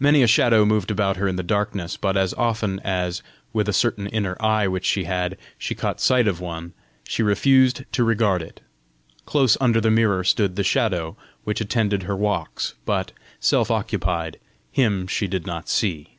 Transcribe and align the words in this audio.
Many 0.00 0.24
a 0.24 0.26
shadow 0.26 0.64
moved 0.66 0.90
about 0.90 1.18
her 1.18 1.28
in 1.28 1.36
the 1.36 1.44
darkness, 1.44 1.96
but 1.96 2.16
as 2.16 2.34
often 2.34 2.80
as, 2.80 3.22
with 3.52 3.68
a 3.68 3.72
certain 3.72 4.08
inner 4.08 4.36
eye 4.40 4.66
which 4.66 4.84
she 4.84 5.04
had, 5.04 5.36
she 5.56 5.72
caught 5.72 6.00
sight 6.00 6.26
of 6.26 6.40
one, 6.40 6.72
she 7.06 7.22
refused 7.22 7.84
to 7.92 8.02
regard 8.02 8.42
it. 8.42 8.60
Close 9.24 9.56
under 9.60 9.80
the 9.80 9.88
mirror 9.92 10.24
stood 10.24 10.56
the 10.56 10.64
Shadow 10.64 11.16
which 11.44 11.60
attended 11.60 12.02
her 12.02 12.16
walks, 12.16 12.74
but, 12.84 13.12
self 13.38 13.70
occupied, 13.70 14.40
him 14.72 15.06
she 15.06 15.28
did 15.28 15.46
not 15.46 15.68
see. 15.68 16.16